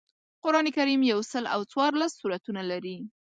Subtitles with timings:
[0.43, 2.97] قران کریم یوسل او څوارلس سورتونه لري